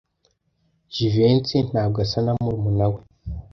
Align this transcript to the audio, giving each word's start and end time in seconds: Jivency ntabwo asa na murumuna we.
Jivency 0.93 1.57
ntabwo 1.69 1.97
asa 2.05 2.19
na 2.25 2.31
murumuna 2.41 2.85
we. 2.93 2.99